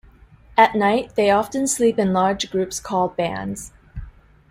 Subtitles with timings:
[0.57, 3.71] At night, they often sleep in large groups called bands.